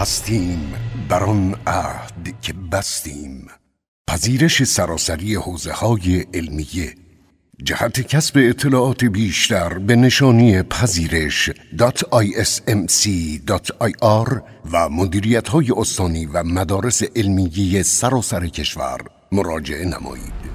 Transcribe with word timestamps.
هستیم 0.00 0.72
بر 1.08 1.24
آن 1.24 1.54
عهد 1.66 2.40
که 2.42 2.52
بستیم 2.72 3.46
پذیرش 4.08 4.64
سراسری 4.64 5.34
حوزه 5.34 5.72
های 5.72 6.26
علمیه 6.34 6.94
جهت 7.62 8.00
کسب 8.00 8.38
اطلاعات 8.38 9.04
بیشتر 9.04 9.78
به 9.78 9.96
نشانی 9.96 10.62
پذیرش 10.62 11.50
.ismc.ir 12.40 13.20
و 14.72 14.88
مدیریت 14.88 15.48
های 15.48 15.72
استانی 15.76 16.26
و 16.26 16.42
مدارس 16.42 17.02
علمیه 17.16 17.82
سراسر 17.82 18.46
کشور 18.46 18.98
مراجعه 19.32 19.84
نمایید. 19.84 20.49